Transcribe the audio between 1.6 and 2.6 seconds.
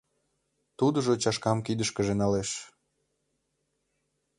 кидышкыже налеш.